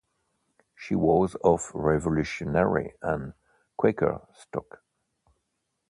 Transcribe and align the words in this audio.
She 0.73 0.95
was 0.95 1.35
of 1.43 1.69
Revolutionary 1.75 2.95
and 3.03 3.33
Quaker 3.77 4.21
stock. 4.33 4.81